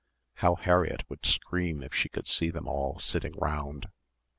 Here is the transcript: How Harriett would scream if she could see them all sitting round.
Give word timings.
How 0.37 0.55
Harriett 0.55 1.07
would 1.11 1.27
scream 1.27 1.83
if 1.83 1.93
she 1.93 2.09
could 2.09 2.27
see 2.27 2.49
them 2.49 2.67
all 2.67 2.97
sitting 2.97 3.33
round. 3.37 3.85